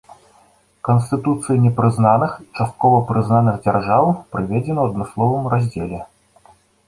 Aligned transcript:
Канстытуцыі 0.87 1.57
непрызнаных 1.65 2.31
і 2.45 2.47
часткова 2.63 2.97
прызнаных 3.11 3.55
дзяржаў 3.67 4.03
прыведзены 4.37 4.79
ў 4.81 4.87
адмысловым 4.93 5.43
раздзеле. 5.55 5.99